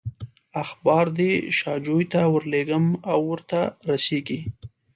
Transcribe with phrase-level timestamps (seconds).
[0.63, 3.59] اخبار دې شاجوي ته ورولېږم او ورته
[3.89, 4.39] رسېږي.